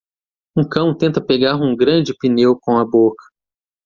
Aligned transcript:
Um 0.57 0.67
cão 0.67 0.97
tenta 0.97 1.23
pegar 1.23 1.55
um 1.57 1.75
grande 1.75 2.11
pneu 2.19 2.57
com 2.59 2.79
a 2.79 2.83
boca. 2.83 3.23